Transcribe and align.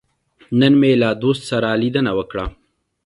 نن 0.59 0.73
مې 0.81 0.91
له 1.01 1.09
دوست 1.23 1.43
سره 1.51 1.69
لیدنه 1.81 2.11
وکړه. 2.17 2.45